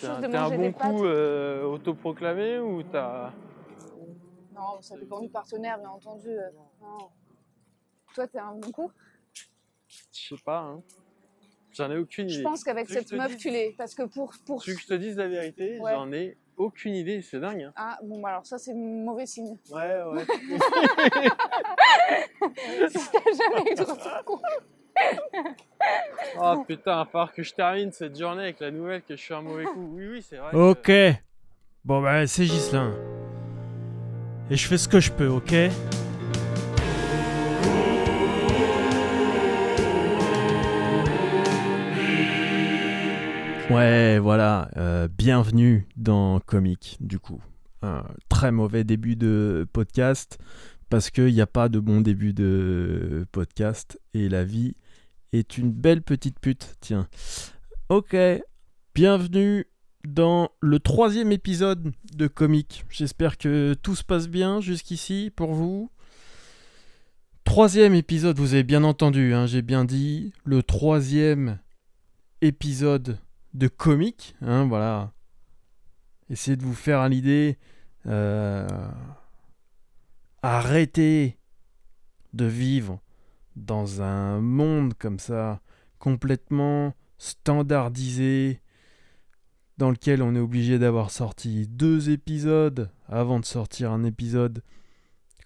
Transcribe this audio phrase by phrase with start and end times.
[0.00, 3.32] Chose un, de bon des coup euh, autoproclamé ou t'as.
[4.54, 6.28] Non, ça dépend du partenaire, bien entendu.
[6.28, 6.98] euh, non.
[8.14, 8.90] Toi, t'es un bon coup?
[9.88, 10.82] Je sais pas, hein.
[11.72, 12.38] J'en ai aucune idée.
[12.38, 13.74] Je pense qu'avec cette te meuf, dise- tu l'es.
[13.78, 14.32] Parce que pour.
[14.44, 14.62] pour...
[14.62, 15.78] Tu veux que je te dise la vérité?
[15.78, 15.92] Ouais.
[15.92, 17.62] J'en ai aucune idée, c'est dingue.
[17.62, 17.72] Hein.
[17.76, 19.56] Ah, bon, bah alors ça, c'est mauvais signe.
[19.70, 20.24] Ouais, ouais.
[22.88, 24.42] si t'as jamais eu de retour.
[26.40, 29.34] Oh putain, à part que je termine cette journée avec la nouvelle que je suis
[29.34, 29.90] un mauvais coup.
[29.94, 30.54] Oui, oui, c'est vrai.
[30.54, 30.90] Ok.
[31.84, 32.94] Bon bah c'est Gislin.
[34.50, 35.54] Et je fais ce que je peux, ok?
[43.70, 44.68] Ouais, voilà.
[44.76, 47.40] euh, bienvenue dans Comic, du coup.
[48.28, 50.38] Très mauvais début de podcast
[50.90, 54.74] parce qu'il n'y a pas de bon début de podcast et la vie
[55.32, 56.76] est une belle petite pute.
[56.80, 57.08] Tiens.
[57.88, 58.16] Ok.
[58.94, 59.66] Bienvenue
[60.04, 62.84] dans le troisième épisode de Comic.
[62.90, 65.90] J'espère que tout se passe bien jusqu'ici pour vous.
[67.44, 71.58] Troisième épisode, vous avez bien entendu, hein, j'ai bien dit, le troisième
[72.42, 73.18] épisode
[73.54, 74.36] de Comic.
[74.40, 75.12] Hein, voilà.
[76.28, 77.58] Essayez de vous faire l'idée.
[78.06, 78.68] Euh,
[80.42, 81.38] arrêtez
[82.32, 83.00] de vivre
[83.56, 85.60] dans un monde comme ça,
[85.98, 88.60] complètement standardisé,
[89.78, 94.62] dans lequel on est obligé d'avoir sorti deux épisodes avant de sortir un épisode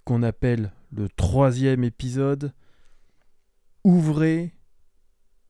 [0.04, 2.52] qu'on appelle le troisième épisode.
[3.84, 4.54] Ouvrez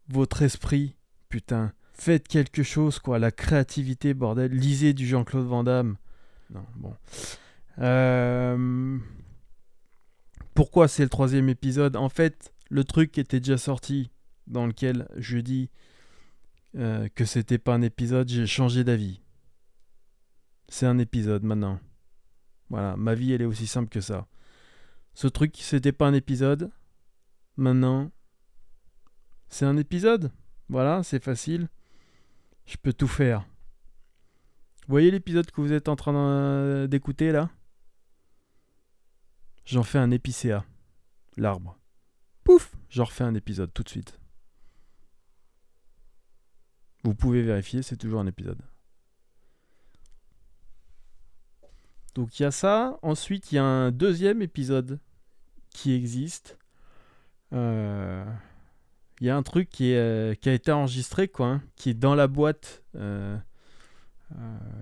[0.08, 0.96] votre esprit,
[1.28, 1.72] putain.
[1.92, 3.18] Faites quelque chose, quoi.
[3.18, 4.52] La créativité, bordel.
[4.52, 5.96] Lisez du Jean-Claude Van Damme.
[6.50, 6.94] Non, bon.
[7.78, 8.98] Euh,
[10.55, 11.97] Pourquoi c'est le troisième épisode?
[11.97, 14.10] En fait, le truc était déjà sorti,
[14.47, 15.70] dans lequel je dis
[16.77, 19.20] euh, que c'était pas un épisode, j'ai changé d'avis.
[20.69, 21.80] C'est un épisode maintenant.
[22.70, 24.27] Voilà, ma vie elle est aussi simple que ça.
[25.12, 26.70] Ce truc, c'était pas un épisode.
[27.57, 28.11] Maintenant,
[29.48, 30.33] c'est un épisode.
[30.68, 31.68] Voilà, c'est facile.
[32.67, 33.40] Je peux tout faire.
[34.86, 37.51] Vous voyez l'épisode que vous êtes en train d'en- d'écouter là?
[39.64, 40.64] J'en fais un épicéa.
[41.36, 41.79] L'arbre.
[42.45, 44.19] Pouf J'en refais un épisode tout de suite.
[47.02, 48.63] Vous pouvez vérifier, c'est toujours un épisode.
[52.14, 52.98] Donc il y a ça.
[53.02, 55.01] Ensuite, il y a un deuxième épisode
[55.70, 56.58] qui existe.
[57.52, 58.25] Euh,
[59.20, 62.14] Il y a un truc qui, euh, a été enregistré, quoi, hein, qui est dans
[62.14, 62.83] la boîte.
[62.96, 63.36] euh,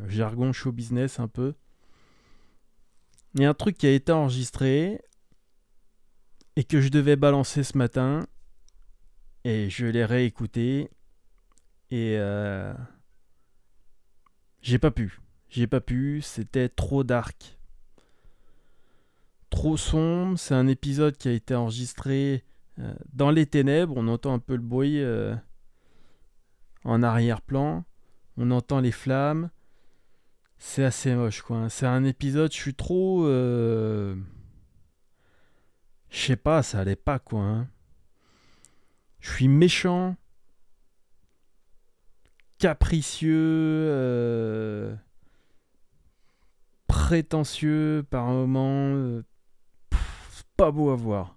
[0.09, 1.55] jargon show business un peu.
[3.35, 5.01] Il y a un truc qui a été enregistré
[6.57, 8.27] et que je devais balancer ce matin.
[9.45, 10.91] Et je l'ai réécouté.
[11.91, 12.75] Et euh,
[14.61, 15.21] j'ai pas pu.
[15.49, 16.21] J'ai pas pu.
[16.23, 17.59] C'était trop dark.
[19.51, 20.39] Trop sombre.
[20.39, 22.45] C'est un épisode qui a été enregistré
[22.79, 23.95] euh, dans les ténèbres.
[23.97, 25.35] On entend un peu le bruit euh,
[26.85, 27.85] en arrière-plan.
[28.37, 29.51] On entend les flammes.
[30.65, 31.69] C'est assez moche, quoi.
[31.69, 33.27] C'est un épisode, je suis trop.
[33.27, 34.15] euh,
[36.09, 37.41] Je sais pas, ça allait pas, quoi.
[37.41, 37.69] hein.
[39.21, 40.17] Je suis méchant,
[42.59, 44.95] capricieux, euh,
[46.87, 48.95] prétentieux par moments.
[48.95, 49.23] euh,
[49.91, 51.37] pff, c'est pas beau à voir.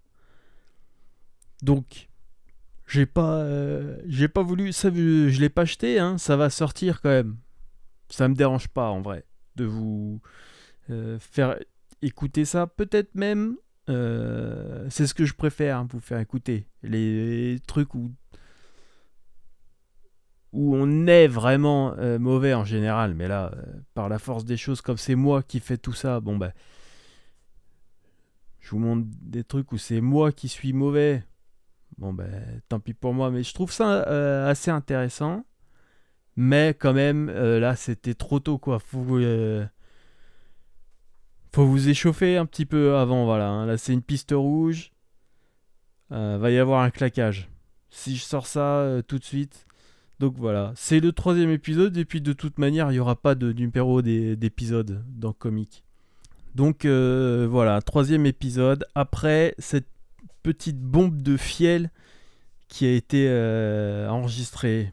[1.61, 2.09] Donc,
[2.87, 4.71] j'ai pas, euh, j'ai pas voulu.
[4.73, 6.17] Ça, je l'ai pas acheté, hein.
[6.17, 7.37] Ça va sortir quand même.
[8.09, 10.21] Ça me dérange pas en vrai de vous
[10.89, 11.57] euh, faire
[12.01, 12.67] écouter ça.
[12.67, 13.55] Peut-être même,
[13.89, 18.11] euh, c'est ce que je préfère, hein, vous faire écouter les trucs où
[20.51, 23.13] où on est vraiment euh, mauvais en général.
[23.13, 23.51] Mais là,
[23.93, 26.53] par la force des choses, comme c'est moi qui fais tout ça, bon ben,
[28.61, 31.23] je vous montre des trucs où c'est moi qui suis mauvais.
[31.97, 34.03] Bon ben, tant pis pour moi, mais je trouve ça
[34.47, 35.45] assez intéressant.
[36.35, 38.79] Mais quand même, euh, là, c'était trop tôt, quoi.
[38.79, 39.65] Faut, euh,
[41.53, 43.49] faut vous échauffer un petit peu avant, voilà.
[43.49, 43.65] hein.
[43.65, 44.91] Là, c'est une piste rouge.
[46.11, 47.49] Euh, va y avoir un claquage.
[47.89, 49.65] Si je sors ça tout de suite.
[50.19, 51.95] Donc voilà, c'est le troisième épisode.
[51.97, 55.83] Et puis de toute manière, il n'y aura pas de numéro d'épisode dans Comic.
[56.53, 58.85] Donc voilà, troisième épisode.
[58.93, 59.87] Après cette
[60.43, 61.89] petite bombe de fiel
[62.67, 63.29] qui a été
[64.09, 64.91] enregistrée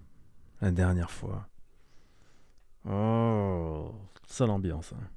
[0.62, 1.46] la dernière fois.
[2.88, 3.92] Oh,
[4.26, 4.92] ça l'ambiance.
[4.94, 5.08] hein.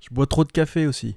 [0.00, 1.16] Je bois trop de café aussi.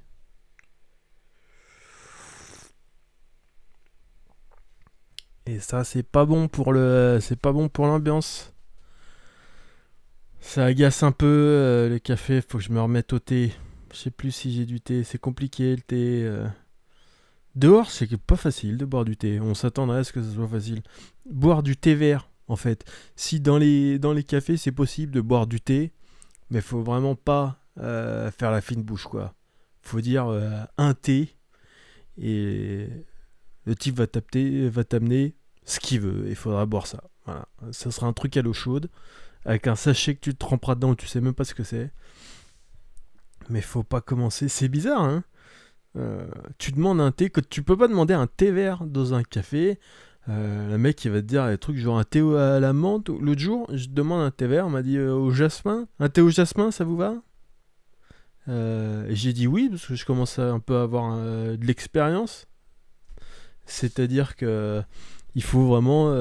[5.46, 8.54] Et ça, c'est pas bon pour le, c'est pas bon pour l'ambiance.
[10.40, 13.54] Ça agace un peu euh, le café, faut que je me remette au thé.
[13.92, 16.24] Je sais plus si j'ai du thé, c'est compliqué le thé.
[16.24, 16.48] euh.
[17.56, 19.40] Dehors, c'est pas facile de boire du thé.
[19.40, 20.84] On s'attendrait à ce que ce soit facile.
[21.30, 22.84] Boire du thé vert, en fait.
[23.16, 25.94] Si dans les, cafés, c'est possible de boire du thé,
[26.50, 29.34] mais faut vraiment pas euh, faire la fine bouche, quoi.
[29.82, 31.38] Faut dire euh, un thé
[32.18, 32.88] et
[33.66, 37.04] le type va t'apter- va t'amener ce qu'il veut il faudra boire ça.
[37.26, 37.48] Voilà.
[37.72, 38.90] Ça sera un truc à l'eau chaude
[39.46, 41.92] avec un sachet que tu te tremperas dedans, tu sais même pas ce que c'est.
[43.50, 44.48] Mais faut pas commencer.
[44.50, 45.24] C'est bizarre, hein
[45.98, 49.24] Euh, Tu demandes un thé que tu peux pas demander un thé vert dans un
[49.24, 49.80] café.
[50.28, 53.10] Euh, le mec il va te dire des trucs genre un thé à la menthe.
[53.10, 55.88] L'autre jour, je demande un thé vert, on m'a dit euh, au jasmin.
[56.00, 57.16] Un thé au jasmin, ça vous va?
[58.48, 62.48] Euh, J'ai dit oui parce que je commence à un peu avoir de l'expérience.
[63.66, 64.84] C'est-à-dire que
[65.36, 66.12] il faut vraiment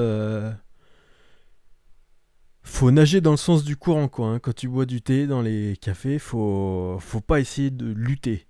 [2.63, 4.27] faut nager dans le sens du courant quoi.
[4.27, 4.39] hein.
[4.39, 8.47] Quand tu bois du thé dans les cafés, faut faut pas essayer de lutter.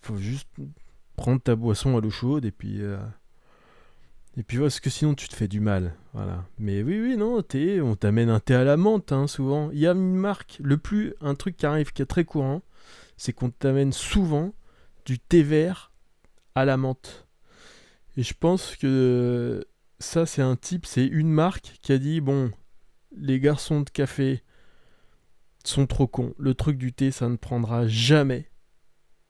[0.00, 0.48] Faut juste
[1.16, 2.80] prendre ta boisson à l'eau chaude et puis
[4.36, 5.94] et puis parce que sinon tu te fais du mal.
[6.14, 6.44] Voilà.
[6.58, 7.42] Mais oui oui non
[7.82, 9.70] on t'amène un thé à la menthe hein, souvent.
[9.72, 12.62] Il y a une marque, le plus un truc qui arrive qui est très courant,
[13.16, 14.54] c'est qu'on t'amène souvent
[15.04, 15.92] du thé vert
[16.54, 17.26] à la menthe.
[18.16, 19.66] Et je pense que
[19.98, 22.50] ça, c'est un type, c'est une marque qui a dit bon,
[23.16, 24.42] les garçons de café
[25.64, 26.34] sont trop cons.
[26.38, 28.50] Le truc du thé, ça ne prendra jamais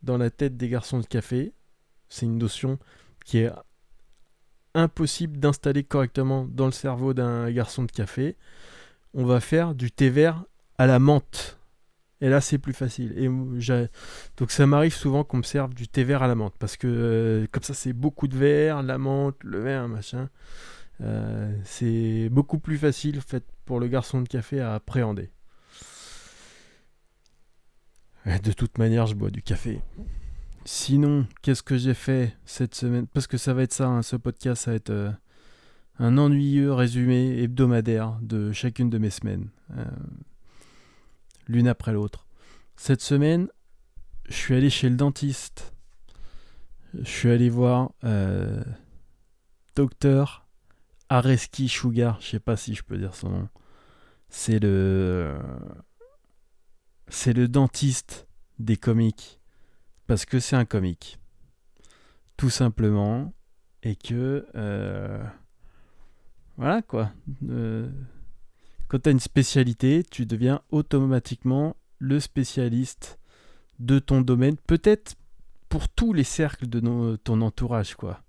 [0.03, 1.53] dans la tête des garçons de café.
[2.09, 2.79] C'est une notion
[3.25, 3.51] qui est
[4.75, 8.37] impossible d'installer correctement dans le cerveau d'un garçon de café.
[9.15, 10.45] On va faire du thé vert
[10.79, 11.59] à la menthe.
[12.21, 13.13] Et là, c'est plus facile.
[13.19, 13.29] Et
[14.37, 16.87] donc ça m'arrive souvent qu'on me serve du thé vert à la menthe parce que
[16.87, 20.29] euh, comme ça c'est beaucoup de verre, la menthe, le vin, machin.
[21.01, 25.31] Euh, c'est beaucoup plus facile en fait pour le garçon de café à appréhender.
[28.25, 29.81] De toute manière, je bois du café.
[30.65, 33.07] Sinon, qu'est-ce que j'ai fait cette semaine?
[33.09, 35.11] Parce que ça va être ça, hein, ce podcast, ça va être euh,
[35.99, 39.85] un ennuyeux résumé hebdomadaire de chacune de mes semaines, euh,
[41.49, 42.27] l'une après l'autre.
[42.77, 43.49] Cette semaine,
[44.29, 45.75] je suis allé chez le dentiste.
[46.95, 48.63] Je suis allé voir euh,
[49.75, 50.47] docteur
[51.09, 52.21] Areski Sugar.
[52.21, 53.49] Je sais pas si je peux dire son nom.
[54.29, 55.37] C'est le
[57.09, 58.27] c'est le dentiste
[58.59, 59.42] des comiques
[60.07, 61.19] parce que c'est un comique,
[62.37, 63.33] tout simplement,
[63.83, 65.25] et que euh,
[66.57, 67.13] voilà quoi.
[67.49, 67.91] Euh,
[68.89, 73.19] quand tu as une spécialité, tu deviens automatiquement le spécialiste
[73.79, 75.15] de ton domaine, peut-être
[75.69, 78.21] pour tous les cercles de ton entourage, quoi.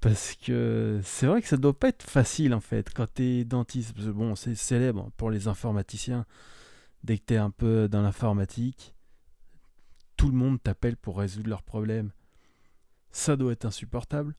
[0.00, 3.98] Parce que c'est vrai que ça doit pas être facile en fait quand t'es dentiste.
[3.98, 6.24] Bon, c'est célèbre pour les informaticiens.
[7.02, 8.94] Dès que t'es un peu dans l'informatique,
[10.18, 12.10] tout le monde t'appelle pour résoudre leurs problèmes.
[13.10, 14.34] Ça doit être insupportable.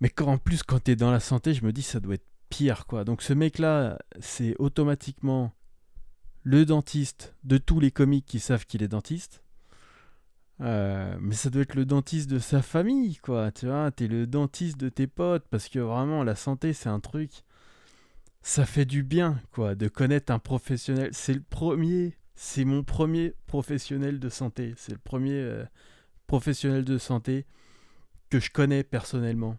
[0.00, 2.26] Mais quand en plus quand t'es dans la santé, je me dis ça doit être
[2.50, 3.04] pire quoi.
[3.04, 5.54] Donc ce mec-là, c'est automatiquement
[6.42, 9.42] le dentiste de tous les comiques qui savent qu'il est dentiste.
[10.60, 13.50] Euh, mais ça doit être le dentiste de sa famille, quoi.
[13.50, 17.00] Tu vois, t'es le dentiste de tes potes parce que vraiment la santé, c'est un
[17.00, 17.44] truc.
[18.42, 21.10] Ça fait du bien, quoi, de connaître un professionnel.
[21.12, 24.74] C'est le premier, c'est mon premier professionnel de santé.
[24.76, 25.64] C'est le premier euh,
[26.26, 27.46] professionnel de santé
[28.30, 29.56] que je connais personnellement.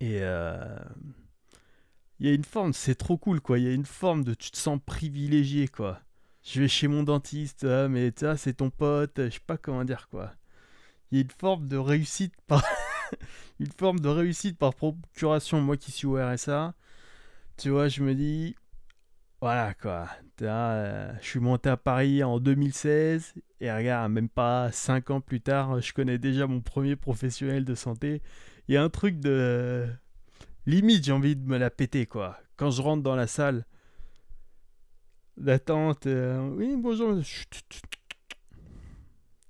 [0.00, 0.78] Et euh,
[2.20, 3.58] il y a une forme, c'est trop cool, quoi.
[3.58, 6.00] Il y a une forme de tu te sens privilégié, quoi
[6.48, 9.84] je vais chez mon dentiste, ah, mais vois, c'est ton pote, je sais pas comment
[9.84, 10.32] dire quoi.
[11.10, 12.64] Il y a une forme de réussite par
[13.60, 15.60] une forme de réussite par procuration.
[15.60, 16.74] Moi qui suis au RSA,
[17.56, 18.56] tu vois, je me dis
[19.40, 20.08] voilà quoi.
[20.42, 25.40] Euh, je suis monté à Paris en 2016 et regarde, même pas 5 ans plus
[25.40, 28.22] tard, je connais déjà mon premier professionnel de santé.
[28.68, 29.86] Il y a un truc de
[30.66, 32.38] limite, j'ai envie de me la péter quoi.
[32.56, 33.64] Quand je rentre dans la salle
[35.36, 36.06] d'attente.
[36.06, 37.14] euh, oui, bonjour.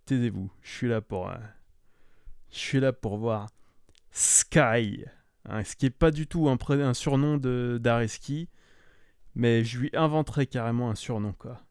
[0.07, 0.51] Taisez-vous.
[0.63, 1.29] Je suis là pour.
[1.31, 1.37] euh,
[2.51, 3.49] je suis là pour voir
[4.11, 5.05] Sky.
[5.45, 8.49] hein, ce qui est pas du tout un, un surnom de d'Areski.
[9.39, 11.63] Mais je lui inventerai carrément un surnom, quoi.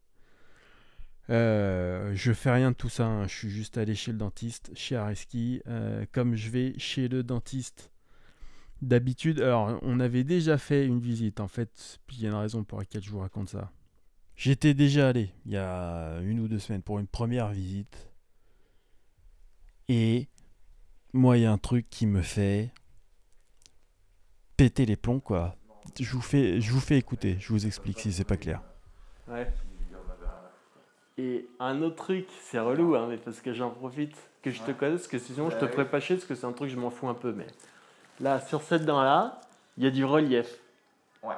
[1.29, 3.05] Euh, je fais rien de tout ça.
[3.05, 5.62] hein, Je suis juste allé chez le dentiste, chez Areski.
[5.67, 7.91] euh, comme je vais chez le dentiste
[8.81, 9.41] d'habitude.
[9.41, 12.00] Alors, on avait déjà fait une visite, en fait.
[12.07, 13.69] Puis il y a une raison pour laquelle je vous raconte ça.
[14.38, 18.09] J'étais déjà allé il y a une ou deux semaines pour une première visite.
[19.89, 20.29] Et
[21.12, 22.71] moi, il y a un truc qui me fait
[24.55, 25.57] péter les plombs, quoi.
[26.00, 28.62] Je vous fais, je vous fais écouter, je vous explique si c'est pas clair.
[29.27, 29.48] Ouais.
[31.17, 34.72] Et un autre truc, c'est relou, hein, mais parce que j'en profite que je te
[34.72, 36.75] connaisse, parce que sinon je te ferais pas chier, parce que c'est un truc, je
[36.77, 37.32] m'en fous un peu.
[37.32, 37.48] Mais
[38.20, 39.41] là, sur cette dent-là,
[39.77, 40.48] il y a du relief.
[41.24, 41.34] Ouais.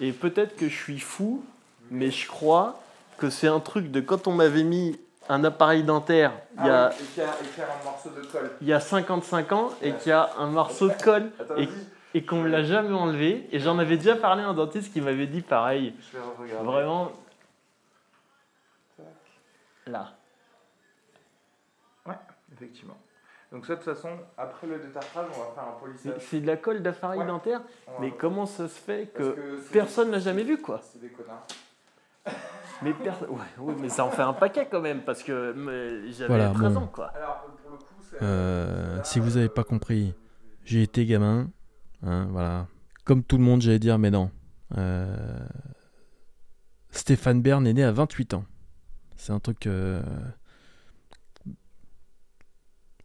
[0.00, 1.44] Et peut-être que je suis fou,
[1.90, 2.80] mais je crois
[3.18, 6.86] que c'est un truc de quand on m'avait mis un appareil dentaire il y a,
[6.86, 8.50] Ah oui, et qu'il y a- et qu'il y a un morceau de colle.
[8.60, 11.68] il y a 55 ans et qu'il y a un morceau de colle Attends, et,
[12.14, 13.48] et qu'on me l'a jamais enlevé.
[13.52, 15.94] Et j'en avais déjà parlé à un dentiste qui m'avait dit pareil.
[16.12, 16.64] je vais regarder.
[16.66, 17.12] Vraiment.
[19.86, 20.12] Là.
[22.54, 22.96] Effectivement.
[23.50, 26.14] Donc ça, de toute façon, après le détartrage, on va faire un polissage.
[26.20, 27.26] c'est de la colle d'appareil Ouais.
[27.26, 27.60] dentaire.
[27.98, 31.46] Mais comment ça se fait que c'est- personne l'a jamais vu quoi C'est des connards.
[32.82, 33.30] Mais personne.
[33.30, 36.50] Ouais, oui, mais ça en fait un paquet quand même parce que mais, j'avais Voilà,
[36.50, 36.80] 13 bon.
[36.82, 37.06] ans quoi.
[37.16, 37.84] Alors, pour le coup.
[38.22, 40.14] Euh, si vous avez pas compris,
[40.64, 41.48] j'ai été gamin,
[42.02, 42.66] hein, voilà.
[43.04, 44.30] Comme tout le monde, j'allais dire, mais non.
[44.78, 45.16] Euh,
[46.90, 48.44] Stéphane Bern est né à 28 ans.
[49.16, 50.02] C'est un truc euh,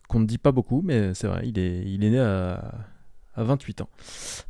[0.07, 2.73] qu'on ne dit pas beaucoup, mais c'est vrai, il est, né à,
[3.35, 3.89] à 28 ans.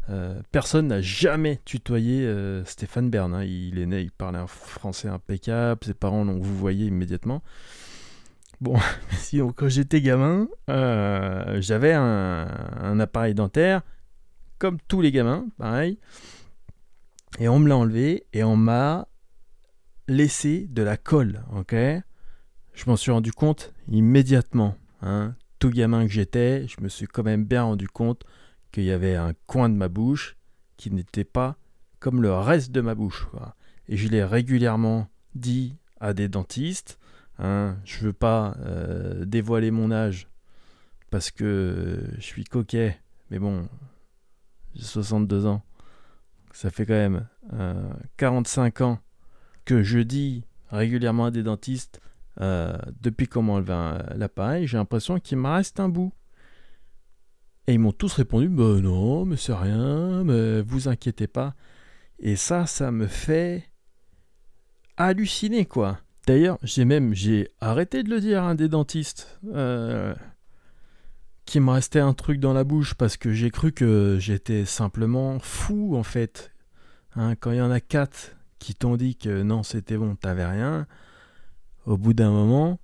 [0.09, 2.29] Euh, personne n'a jamais tutoyé
[2.65, 3.33] Stéphane Bern.
[3.33, 3.43] hein.
[3.43, 7.41] Il est né, il parlait un français impeccable, ses parents l'ont vous voyez immédiatement.
[8.59, 8.75] Bon,
[9.11, 13.81] sinon, quand j'étais gamin, j'avais un appareil dentaire,
[14.59, 15.99] comme tous les gamins, pareil.
[17.39, 19.07] Et on me l'a enlevé et on m'a
[20.07, 21.75] laissé de la colle, ok?
[22.73, 24.75] Je m'en suis rendu compte immédiatement.
[25.01, 25.35] Hein.
[25.59, 28.23] Tout gamin que j'étais, je me suis quand même bien rendu compte
[28.71, 30.37] qu'il y avait un coin de ma bouche
[30.77, 31.57] qui n'était pas
[31.99, 33.27] comme le reste de ma bouche.
[33.89, 36.99] Et je l'ai régulièrement dit à des dentistes.
[37.39, 40.27] Hein, je veux pas euh, dévoiler mon âge
[41.09, 42.99] parce que je suis coquet,
[43.29, 43.67] mais bon,
[44.75, 45.62] j'ai 62 ans.
[46.53, 49.00] Ça fait quand même euh, 45 ans
[49.65, 52.01] que je dis régulièrement à des dentistes
[52.39, 56.13] euh, depuis qu'on m'a l'appareil, j'ai l'impression qu'il me reste un bout.
[57.67, 61.55] Et ils m'ont tous répondu Bah non, mais c'est rien, mais vous inquiétez pas.
[62.19, 63.65] Et ça, ça me fait
[64.95, 66.00] halluciner, quoi.
[66.27, 70.13] D'ailleurs, j'ai même j'ai arrêté de le dire à un des dentistes euh,
[71.47, 75.39] qu'il me restait un truc dans la bouche parce que j'ai cru que j'étais simplement
[75.39, 76.51] fou en fait.
[77.15, 80.45] Hein, quand il y en a quatre qui t'ont dit que non c'était bon, t'avais
[80.45, 80.85] rien,
[81.85, 82.79] au bout d'un moment,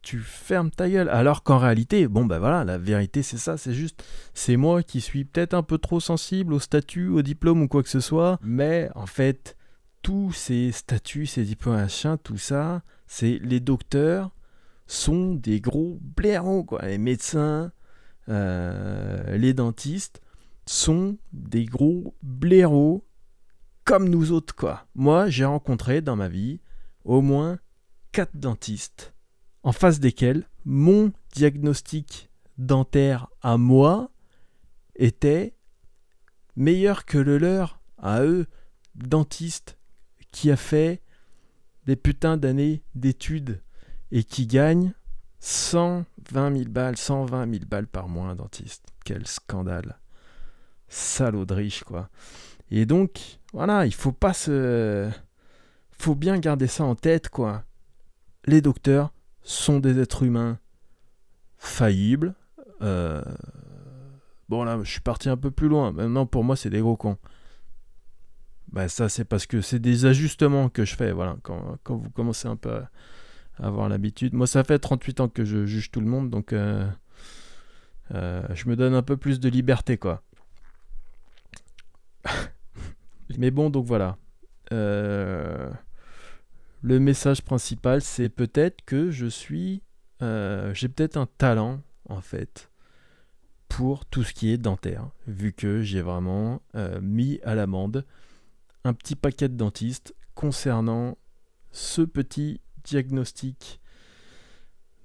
[0.00, 1.10] tu fermes ta gueule.
[1.10, 5.02] Alors qu'en réalité, bon bah voilà, la vérité c'est ça, c'est juste, c'est moi qui
[5.02, 8.38] suis peut-être un peu trop sensible au statut, au diplôme ou quoi que ce soit,
[8.42, 9.56] mais en fait
[10.02, 14.30] tous ces statuts, ces diplômes machin, tout ça, c'est les docteurs
[14.88, 16.82] sont des gros blaireaux, quoi.
[16.82, 17.70] Les médecins,
[18.28, 20.20] euh, les dentistes
[20.66, 23.06] sont des gros blaireaux
[23.84, 24.86] comme nous autres, quoi.
[24.94, 26.60] Moi, j'ai rencontré dans ma vie
[27.04, 27.58] au moins
[28.12, 29.14] quatre dentistes
[29.62, 34.10] en face desquels mon diagnostic dentaire à moi
[34.96, 35.54] était
[36.56, 38.46] meilleur que le leur à eux,
[38.94, 39.78] dentistes
[40.32, 41.02] qui a fait
[41.86, 43.62] des putains d'années d'études
[44.12, 44.92] et qui gagne
[45.40, 48.86] 120 000 balles, 120 000 balles par mois dentiste.
[49.04, 49.98] Quel scandale.
[50.88, 52.08] Salaud de riche, quoi.
[52.70, 55.10] Et donc, voilà, il faut pas se...
[55.90, 57.64] faut bien garder ça en tête, quoi.
[58.46, 59.12] Les docteurs
[59.42, 60.58] sont des êtres humains
[61.58, 62.34] faillibles.
[62.82, 63.22] Euh,
[64.48, 65.92] Bon, là, je suis parti un peu plus loin.
[65.92, 67.18] Maintenant, pour moi, c'est des gros cons.
[68.70, 72.10] Bah ça c'est parce que c'est des ajustements que je fais, voilà, quand, quand vous
[72.10, 72.90] commencez un peu à
[73.58, 74.34] avoir l'habitude.
[74.34, 76.88] Moi ça fait 38 ans que je juge tout le monde, donc euh,
[78.14, 80.22] euh, je me donne un peu plus de liberté quoi.
[83.38, 84.16] Mais bon donc voilà.
[84.72, 85.70] Euh,
[86.82, 89.82] le message principal c'est peut-être que je suis...
[90.20, 92.70] J'ai peut-être un talent en fait
[93.68, 96.60] pour tout ce qui est dentaire, vu que j'ai vraiment
[97.00, 98.04] mis à l'amende
[98.84, 101.16] un petit paquet de dentistes concernant
[101.70, 103.80] ce petit diagnostic.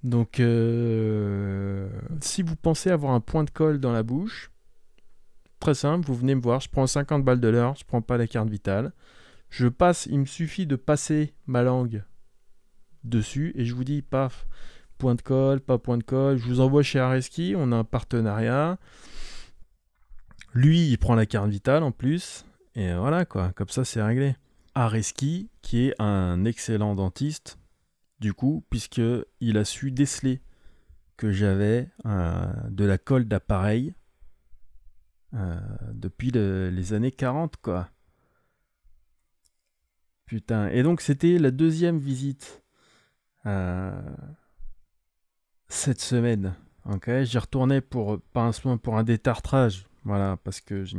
[0.03, 1.89] Donc, euh,
[2.21, 4.51] si vous pensez avoir un point de colle dans la bouche,
[5.59, 8.17] très simple, vous venez me voir, je prends 50 balles de l'heure, je prends pas
[8.17, 8.91] la carte vitale.
[9.49, 12.03] Je passe, il me suffit de passer ma langue
[13.03, 14.47] dessus et je vous dis, paf,
[14.97, 16.37] point de colle, pas point de colle.
[16.37, 18.77] Je vous envoie chez Areski, on a un partenariat.
[20.53, 22.45] Lui, il prend la carte vitale en plus.
[22.75, 24.35] Et voilà quoi, comme ça c'est réglé.
[24.75, 27.59] Areski, qui est un excellent dentiste,
[28.23, 29.01] du coup, puisque
[29.41, 30.41] il a su déceler
[31.17, 33.95] que j'avais euh, de la colle d'appareil
[35.33, 35.59] euh,
[35.93, 37.89] depuis le- les années 40, quoi.
[40.25, 40.69] Putain.
[40.69, 42.63] Et donc, c'était la deuxième visite
[43.45, 43.91] euh,
[45.67, 46.55] cette semaine.
[46.85, 49.85] Ok, j'y retournais pour, pas un soin, pour un détartrage.
[50.05, 50.97] Voilà, parce que j'ai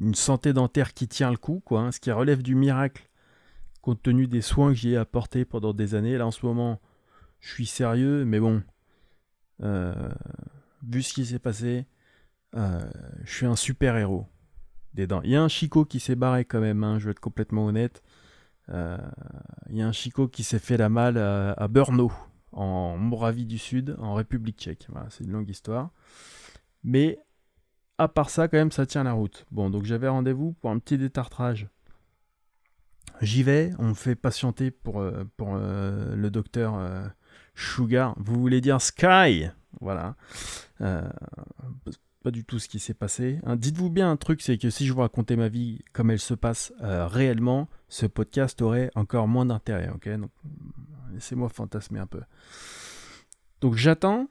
[0.00, 1.82] une santé dentaire qui tient le coup, quoi.
[1.82, 3.08] hein, ce qui relève du miracle,
[3.82, 6.16] compte tenu des soins que j'y ai apportés pendant des années.
[6.16, 6.80] Là, en ce moment,
[7.40, 8.62] je suis sérieux, mais bon,
[9.62, 10.10] euh,
[10.88, 11.86] vu ce qui s'est passé,
[12.54, 12.80] euh,
[13.24, 14.26] je suis un super héros
[14.94, 15.20] des dents.
[15.22, 17.66] Il y a un Chico qui s'est barré quand même, hein, je vais être complètement
[17.66, 18.02] honnête.
[18.68, 18.96] Euh,
[19.68, 21.68] Il y a un Chico qui s'est fait la malle à, à
[22.52, 24.86] en Moravie du Sud, en République tchèque.
[25.08, 25.90] C'est une longue histoire.
[26.84, 27.18] Mais
[27.98, 29.46] à part ça, quand même, ça tient la route.
[29.50, 31.68] Bon, donc j'avais rendez-vous pour un petit détartrage.
[33.22, 37.06] J'y vais, on me fait patienter pour, euh, pour euh, le docteur euh,
[37.54, 38.16] Sugar.
[38.18, 39.46] Vous voulez dire Sky?
[39.80, 40.16] Voilà.
[40.80, 43.38] Pas du tout ce qui s'est passé.
[43.44, 43.54] hein.
[43.54, 46.34] Dites-vous bien un truc, c'est que si je vous racontais ma vie comme elle se
[46.34, 49.88] passe réellement, ce podcast aurait encore moins d'intérêt.
[49.94, 50.08] Ok,
[51.12, 52.22] laissez-moi fantasmer un peu.
[53.60, 54.28] Donc j'attends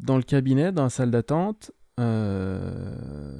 [0.00, 1.72] dans le cabinet, dans la salle d'attente.
[1.98, 3.34] je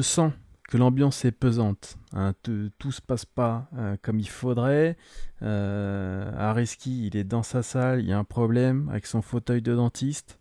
[0.00, 0.32] sens
[0.70, 1.98] que l'ambiance est pesante.
[2.12, 2.32] hein.
[2.42, 4.96] Tout, se passe pas euh, comme il faudrait.
[5.42, 9.74] Euh, il est dans sa salle, il y a un problème avec son fauteuil de
[9.74, 10.38] dentiste.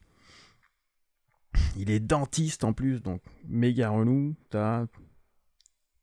[1.75, 4.35] Il est dentiste en plus, donc méga relou.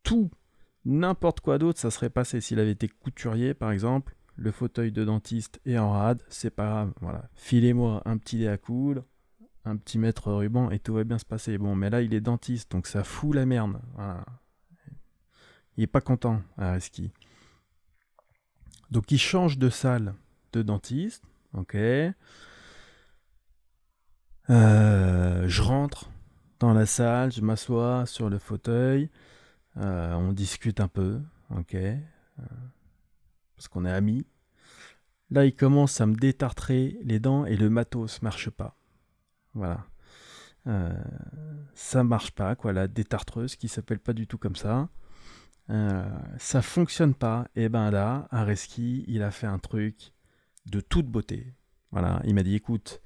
[0.03, 0.31] Tout,
[0.85, 4.17] n'importe quoi d'autre, ça serait passé s'il avait été couturier, par exemple.
[4.35, 6.93] Le fauteuil de dentiste est en rade, c'est pas grave.
[7.01, 9.05] Voilà, filez-moi un petit dé à coudre,
[9.67, 11.59] un petit mètre ruban et tout va bien se passer.
[11.59, 13.79] Bon, mais là il est dentiste, donc ça fout la merde.
[15.77, 17.11] Il est pas content, Areski.
[18.91, 20.15] Donc il change de salle
[20.53, 21.77] de dentiste, ok.
[24.49, 26.09] Euh, je rentre
[26.61, 29.11] dans la salle, je m'assois sur le fauteuil,
[29.77, 31.21] euh, on discute un peu,
[31.51, 31.99] ok, euh,
[33.57, 34.25] parce qu'on est amis.
[35.31, 38.77] Là, il commence à me détartrer les dents et le matos marche pas.
[39.57, 39.87] Voilà.
[40.67, 40.93] Euh,
[41.75, 44.91] ça marche pas, quoi, la détartreuse qui s'appelle pas du tout comme ça.
[45.71, 47.49] Euh, ça fonctionne pas.
[47.57, 50.13] Et ben là, Areski, il a fait un truc
[50.67, 51.55] de toute beauté.
[51.91, 53.01] Voilà, il m'a dit écoute,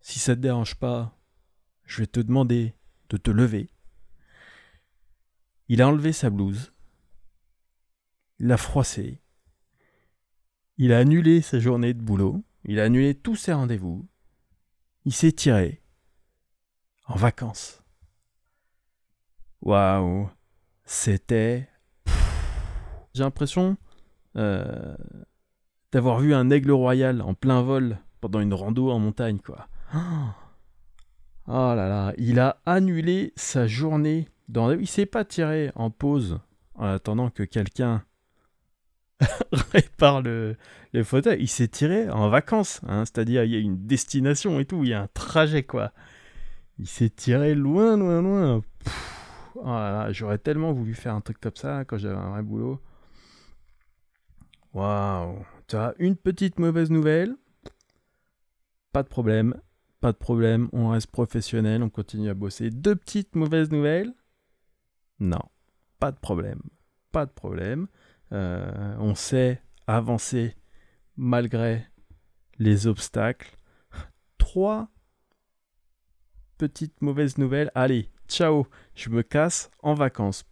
[0.00, 1.18] si ça te dérange pas,
[1.84, 2.74] je vais te demander
[3.08, 3.70] de te lever.
[5.68, 6.72] Il a enlevé sa blouse.
[8.40, 9.22] Il l'a froissé.
[10.76, 12.44] Il a annulé sa journée de boulot.
[12.64, 14.06] Il a annulé tous ses rendez-vous.
[15.04, 15.82] Il s'est tiré
[17.06, 17.82] en vacances.
[19.60, 20.30] Waouh,
[20.84, 21.68] c'était.
[23.14, 23.76] J'ai l'impression
[24.36, 24.96] euh,
[25.90, 29.68] d'avoir vu un aigle royal en plein vol pendant une rando en montagne, quoi.
[31.48, 34.28] Oh là là, il a annulé sa journée.
[34.48, 34.70] Dans...
[34.70, 36.38] Il s'est pas tiré en pause
[36.76, 38.04] en attendant que quelqu'un
[39.72, 40.56] répare le,
[41.02, 41.38] fauteuil.
[41.40, 44.90] Il s'est tiré en vacances, hein, c'est-à-dire il y a une destination et tout, il
[44.90, 45.92] y a un trajet quoi.
[46.78, 48.62] Il s'est tiré loin, loin, loin.
[49.56, 52.80] Oh j'aurais tellement voulu faire un truc comme ça quand j'avais un vrai boulot.
[54.74, 57.36] Waouh, tu as une petite mauvaise nouvelle.
[58.92, 59.54] Pas de problème,
[60.00, 62.70] pas de problème, on reste professionnel, on continue à bosser.
[62.70, 64.12] Deux petites mauvaises nouvelles
[65.20, 65.42] Non,
[65.98, 66.60] pas de problème,
[67.10, 67.86] pas de problème.
[68.32, 70.56] Euh, on sait avancer
[71.16, 71.86] malgré
[72.58, 73.54] les obstacles.
[74.38, 74.88] Trois
[76.58, 77.70] petites mauvaises nouvelles.
[77.74, 80.44] Allez, ciao, je me casse en vacances.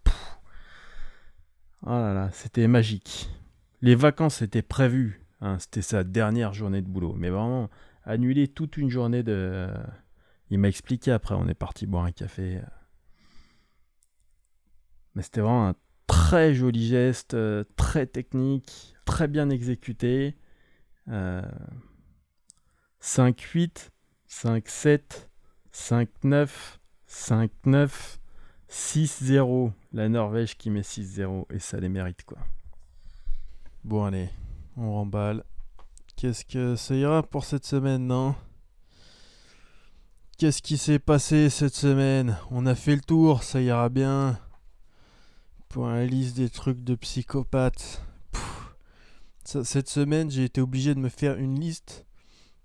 [1.83, 3.31] Oh là là, c'était magique.
[3.81, 5.25] Les vacances étaient prévues.
[5.41, 7.15] hein, c'était sa dernière journée de boulot.
[7.15, 7.71] Mais vraiment,
[8.05, 9.69] annuler toute une journée de.
[10.51, 12.61] Il m'a expliqué après, on est parti boire un café.
[15.15, 15.75] Mais c'était vraiment un
[16.11, 20.35] très joli geste, euh, très technique, très bien exécuté.
[21.09, 21.41] Euh,
[23.01, 23.91] 5-8,
[24.29, 25.29] 5-7,
[25.73, 26.49] 5-9,
[27.09, 28.19] 5-9,
[28.69, 29.73] 6-0.
[29.93, 32.39] La Norvège qui met 6-0 et ça les mérite quoi.
[33.85, 34.31] Bon allez,
[34.77, 35.45] on remballe.
[36.17, 38.35] Qu'est-ce que ça ira pour cette semaine, non?
[40.39, 42.37] Qu'est-ce qui s'est passé cette semaine?
[42.51, 44.41] On a fait le tour, ça ira bien.
[45.71, 48.03] Pour la liste des trucs de psychopathes.
[48.33, 48.75] Pff.
[49.45, 52.07] Cette semaine, j'ai été obligé de me faire une liste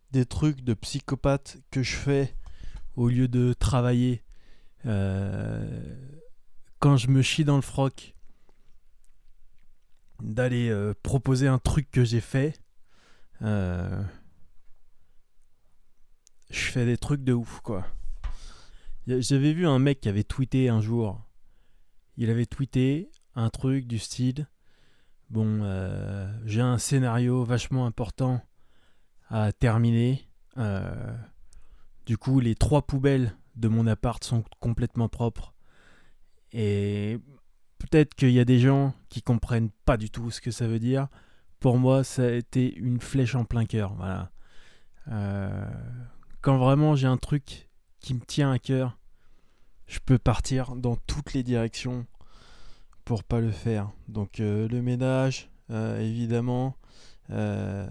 [0.09, 2.35] des trucs de psychopathes que je fais
[2.95, 4.23] au lieu de travailler.
[4.87, 5.95] Euh,
[6.79, 8.15] quand je me chie dans le froc,
[10.19, 12.59] d'aller euh, proposer un truc que j'ai fait.
[13.43, 14.01] Euh,
[16.49, 17.85] je fais des trucs de ouf, quoi.
[19.05, 21.21] J'avais vu un mec qui avait tweeté un jour.
[22.17, 24.47] Il avait tweeté un truc du style
[25.29, 28.41] Bon, euh, j'ai un scénario vachement important
[29.29, 30.29] à terminer.
[30.57, 31.15] Euh,
[32.05, 35.53] du coup, les trois poubelles de mon appart sont complètement propres.
[36.51, 37.17] Et
[37.79, 40.79] peut-être qu'il y a des gens qui comprennent pas du tout ce que ça veut
[40.79, 41.07] dire.
[41.59, 43.95] Pour moi, ça a été une flèche en plein cœur.
[43.95, 44.31] Voilà.
[45.07, 45.67] Euh,
[46.41, 48.99] quand vraiment j'ai un truc qui me tient à cœur,
[49.87, 52.05] je peux partir dans toutes les directions
[53.03, 53.91] pour pas le faire.
[54.07, 56.75] Donc euh, le ménage, euh, évidemment.
[57.31, 57.87] Euh,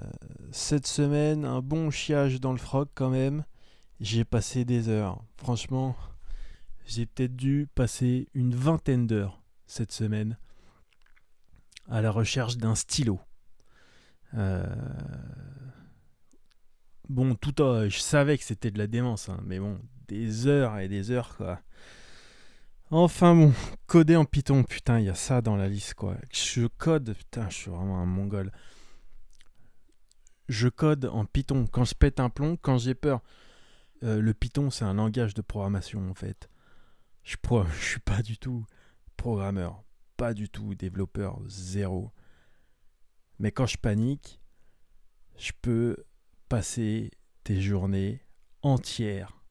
[0.52, 3.44] cette semaine, un bon chiage dans le froc quand même.
[4.00, 5.22] J'ai passé des heures.
[5.36, 5.96] Franchement,
[6.86, 10.36] j'ai peut-être dû passer une vingtaine d'heures cette semaine
[11.88, 13.20] à la recherche d'un stylo.
[17.04, 20.46] Euh, Bon, tout à, je savais que c'était de la démence, hein, mais bon, des
[20.46, 21.60] heures et des heures, quoi.
[22.90, 23.52] Enfin bon,
[23.86, 26.16] coder en Python, putain, il y a ça dans la liste, quoi.
[26.32, 28.52] Je code, putain, je suis vraiment un mongol.
[30.48, 33.22] Je code en Python quand je pète un plomb, quand j'ai peur.
[34.02, 36.48] Euh, le Python, c'est un langage de programmation, en fait.
[37.22, 37.36] Je,
[37.80, 38.66] je suis pas du tout
[39.16, 39.82] programmeur,
[40.16, 42.12] pas du tout développeur, zéro.
[43.38, 44.40] Mais quand je panique,
[45.36, 45.96] je peux
[46.48, 47.10] passer
[47.44, 48.20] des journées
[48.62, 49.44] entières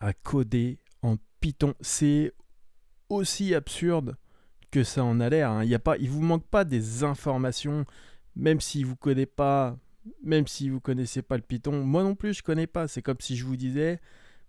[0.00, 1.74] à coder en Python.
[1.80, 2.32] C'est
[3.08, 4.16] aussi absurde
[4.70, 5.50] que ça en a l'air.
[5.50, 5.64] hein.
[5.64, 7.84] Il il vous manque pas des informations,
[8.36, 9.76] même si vous connaissez pas,
[10.22, 11.84] même si vous connaissez pas le Python.
[11.84, 12.88] Moi non plus, je connais pas.
[12.88, 14.00] C'est comme si je vous disais,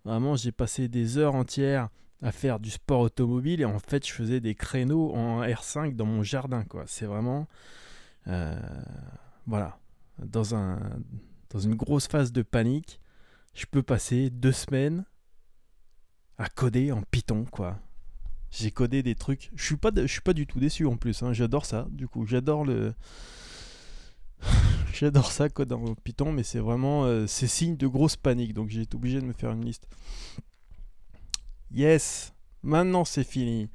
[0.04, 1.88] vraiment, j'ai passé des heures entières
[2.22, 6.04] à faire du sport automobile et en fait, je faisais des créneaux en R5 dans
[6.04, 6.64] mon jardin.
[6.86, 7.48] C'est vraiment,
[8.26, 8.60] euh,
[9.46, 9.78] voilà,
[10.18, 10.78] dans un
[11.50, 13.00] dans une grosse phase de panique,
[13.54, 15.04] je peux passer deux semaines
[16.38, 17.78] à coder en Python, quoi.
[18.50, 19.50] J'ai codé des trucs.
[19.54, 21.22] Je suis pas, je suis pas du tout déçu en plus.
[21.22, 21.32] hein.
[21.32, 21.86] J'adore ça.
[21.90, 22.94] Du coup, j'adore le.
[24.92, 27.04] J'adore ça, code en Python, mais c'est vraiment.
[27.04, 28.54] euh, c'est signe de grosse panique.
[28.54, 29.86] Donc j'ai été obligé de me faire une liste.
[31.70, 32.32] Yes!
[32.62, 33.68] Maintenant c'est fini.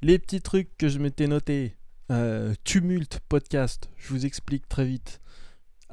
[0.00, 1.76] Les petits trucs que je m'étais notés.
[2.10, 3.90] Euh, Tumulte podcast.
[3.96, 5.20] Je vous explique très vite.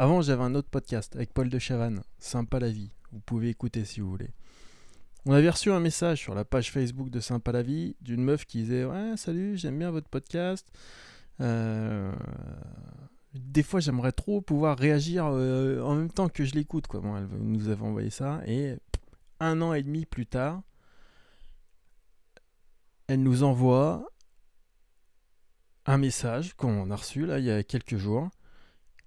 [0.01, 2.93] Avant, j'avais un autre podcast avec Paul de Chavannes, Sympa la vie.
[3.11, 4.29] Vous pouvez écouter si vous voulez.
[5.25, 8.59] On avait reçu un message sur la page Facebook de Sympa la d'une meuf qui
[8.59, 10.65] disait Ouais, salut, j'aime bien votre podcast.
[11.41, 12.13] Euh,
[13.33, 16.85] Des fois, j'aimerais trop pouvoir réagir euh, en même temps que je l'écoute.
[16.93, 18.39] Elle nous avait envoyé ça.
[18.45, 18.77] Et
[19.41, 20.61] un an et demi plus tard,
[23.07, 24.07] elle nous envoie
[25.85, 28.29] un message qu'on a reçu là il y a quelques jours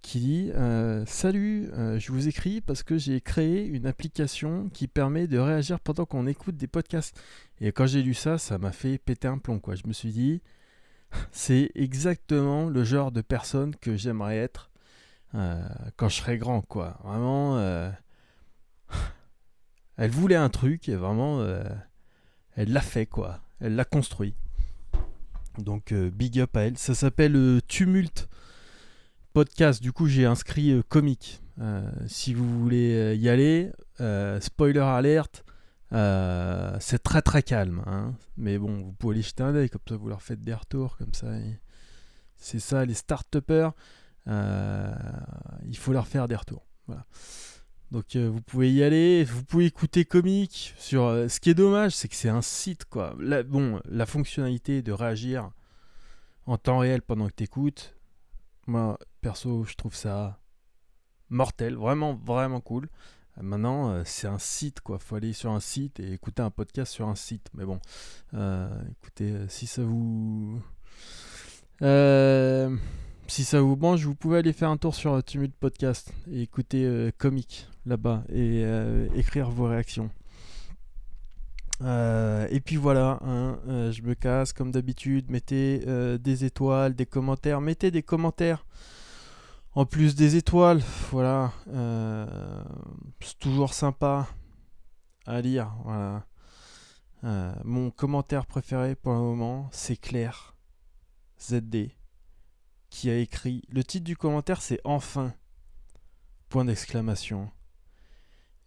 [0.03, 4.89] qui dit euh, Salut, euh, je vous écris parce que j'ai créé une application qui
[4.89, 7.19] permet de réagir pendant qu'on écoute des podcasts.
[7.61, 9.61] Et quand j'ai lu ça, ça m'a fait péter un plomb.
[9.61, 9.77] Quoi.
[9.77, 10.43] Je me suis dit
[11.33, 14.71] C'est exactement le genre de personne que j'aimerais être
[15.35, 15.63] euh,
[15.97, 16.63] quand je serai grand.
[16.63, 16.99] Quoi.
[17.05, 17.59] Vraiment,
[19.97, 21.47] elle voulait un truc et vraiment,
[22.57, 23.07] elle l'a fait.
[23.07, 23.41] quoi.
[23.61, 24.35] Elle l'a construit.
[25.59, 26.77] Donc, big up à elle.
[26.77, 28.29] Ça s'appelle Tumulte
[29.33, 29.83] podcast.
[29.83, 31.43] Du coup, j'ai inscrit euh, comique.
[31.61, 33.71] Euh, si vous voulez euh, y aller,
[34.41, 35.45] spoiler alert,
[35.93, 37.83] euh, c'est très très calme.
[37.87, 38.15] hein.
[38.37, 40.97] Mais bon, vous pouvez aller jeter un œil, comme ça vous leur faites des retours,
[40.97, 41.29] comme ça.
[42.37, 43.71] C'est ça, les start-upers,
[44.27, 44.95] euh,
[45.67, 46.67] il faut leur faire des retours.
[47.91, 50.75] Donc vous pouvez y aller, vous pouvez écouter comique.
[50.79, 53.15] Sur, ce qui est dommage, c'est que c'est un site quoi.
[53.47, 55.51] Bon, la fonctionnalité de réagir
[56.47, 57.95] en temps réel pendant que tu écoutes,
[58.67, 60.39] moi perso, je trouve ça
[61.29, 62.89] mortel, vraiment vraiment cool.
[63.39, 64.99] Euh, Maintenant, euh, c'est un site quoi.
[64.99, 67.49] Faut aller sur un site et écouter un podcast sur un site.
[67.55, 67.81] Mais bon,
[68.35, 70.61] euh, écoutez, si ça vous
[73.29, 77.11] si ça vous branche, vous pouvez aller faire un tour sur Tumult Podcast et écouter
[77.19, 78.63] Comic là-bas et
[79.15, 80.11] écrire vos réactions.
[81.83, 85.31] Euh, et puis voilà, hein, euh, je me casse comme d'habitude.
[85.31, 87.61] Mettez euh, des étoiles, des commentaires.
[87.61, 88.67] Mettez des commentaires
[89.75, 90.83] en plus des étoiles.
[91.11, 91.53] Voilà,
[93.21, 94.29] c'est toujours sympa
[95.27, 95.73] à lire.
[95.85, 96.27] Voilà.
[97.65, 100.57] Mon commentaire préféré pour le moment, c'est Claire
[101.41, 101.93] ZD
[102.91, 103.63] qui a écrit.
[103.69, 105.33] Le titre du commentaire, c'est Enfin
[106.49, 107.51] Point d'exclamation.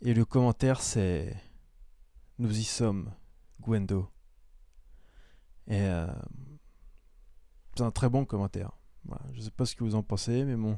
[0.02, 1.36] Et le commentaire, c'est
[2.40, 3.12] Nous y sommes,
[3.62, 4.10] Gwendo.
[5.72, 6.08] Euh,
[7.76, 8.72] c'est un très bon commentaire.
[9.06, 10.78] Voilà, je sais pas ce que vous en pensez, mais bon.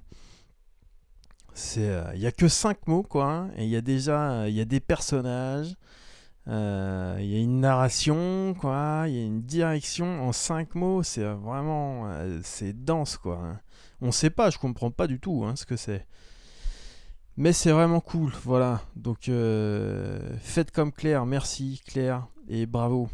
[1.53, 3.25] C'est, il y a que 5 mots, quoi.
[3.31, 5.75] hein, et il y a déjà il a des personnages.
[6.47, 9.05] Euh, Il y a une narration, quoi.
[9.07, 11.03] Il y a une direction en cinq mots.
[11.03, 13.37] C'est vraiment, euh, c'est dense, quoi.
[13.43, 13.59] hein.
[14.01, 16.05] On sait pas, je comprends pas du tout hein, ce que c'est.
[17.37, 18.81] Mais c'est vraiment cool, voilà.
[18.95, 23.09] Donc euh, faites comme Claire, merci Claire et bravo.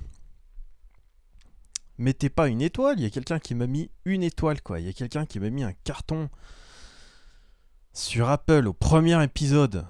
[1.98, 4.80] Mettez pas une étoile, il y a quelqu'un qui m'a mis une étoile, quoi.
[4.80, 6.30] Il y a quelqu'un qui m'a mis un carton
[7.92, 9.86] sur Apple au premier épisode.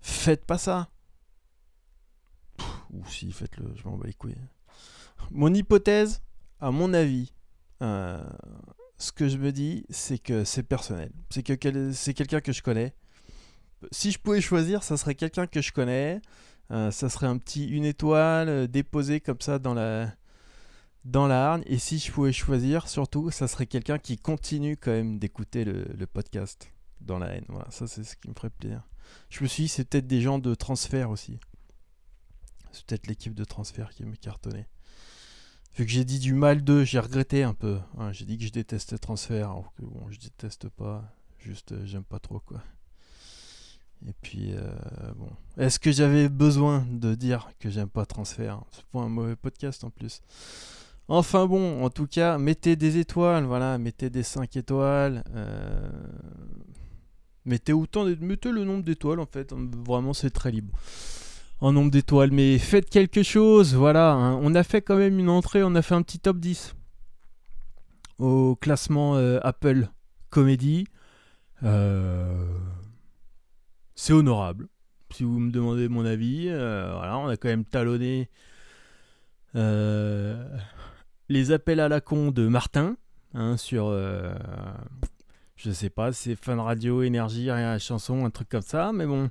[0.00, 0.88] Faites pas ça.
[2.92, 4.36] Ou si, faites-le, je m'en bats les couilles.
[5.32, 6.22] Mon hypothèse,
[6.60, 7.32] à mon avis,
[7.82, 8.24] euh,
[8.98, 11.12] ce que je me dis, c'est que c'est personnel.
[11.30, 12.94] C'est que c'est quelqu'un que je connais.
[13.92, 16.20] Si je pouvais choisir, ça serait quelqu'un que je connais.
[16.70, 20.12] Euh, ça serait un petit une étoile euh, déposée comme ça dans la
[21.04, 21.60] dans la.
[21.66, 25.84] Et si je pouvais choisir, surtout, ça serait quelqu'un qui continue quand même d'écouter le,
[25.84, 27.44] le podcast dans la haine.
[27.48, 28.82] Voilà, ça c'est ce qui me ferait plaisir.
[29.30, 31.38] Je me suis dit, c'est peut-être des gens de transfert aussi.
[32.72, 34.66] C'est peut-être l'équipe de transfert qui me cartonnait.
[35.76, 37.78] Vu que j'ai dit du mal d'eux, j'ai regretté un peu.
[37.98, 41.04] Ouais, j'ai dit que je détestais transfert, alors que bon, je déteste pas.
[41.38, 42.62] Juste, euh, j'aime pas trop quoi.
[44.06, 44.70] Et puis, euh,
[45.16, 45.28] bon.
[45.58, 49.84] Est-ce que j'avais besoin de dire que j'aime pas transfert C'est pas un mauvais podcast
[49.84, 50.22] en plus.
[51.08, 55.22] Enfin bon, en tout cas, mettez des étoiles, voilà, mettez des 5 étoiles.
[55.34, 55.88] euh,
[57.44, 59.52] Mettez autant, mettez le nombre d'étoiles en fait.
[59.52, 60.76] Vraiment, c'est très libre
[61.60, 64.12] en nombre d'étoiles, mais faites quelque chose, voilà.
[64.12, 64.38] hein.
[64.42, 66.74] On a fait quand même une entrée, on a fait un petit top 10
[68.18, 69.88] au classement euh, Apple
[70.30, 70.86] Comedy.
[71.62, 72.46] Euh,
[73.94, 74.68] C'est honorable,
[75.10, 76.48] si vous me demandez mon avis.
[76.48, 78.28] Euh, voilà, on a quand même talonné
[79.54, 80.46] euh,
[81.30, 82.96] les appels à la con de Martin
[83.32, 83.90] hein, sur.
[85.56, 89.30] je sais pas, c'est Fun Radio, Énergie, rien chanson, un truc comme ça, mais bon.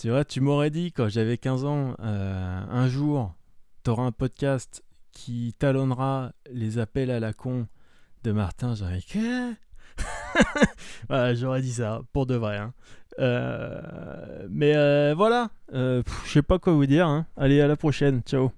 [0.00, 3.34] Tu vois, tu m'aurais dit quand j'avais 15 ans, euh, un jour,
[3.82, 4.82] t'auras un podcast
[5.12, 7.66] qui talonnera les appels à la con
[8.24, 8.74] de Martin.
[8.74, 9.00] J'aurais
[11.34, 12.56] j'aurais dit ça pour de vrai.
[12.56, 12.72] hein.
[13.18, 17.06] Euh, mais euh, voilà, je sais pas quoi vous dire.
[17.06, 17.26] hein.
[17.36, 18.22] Allez, à la prochaine.
[18.22, 18.52] Ciao.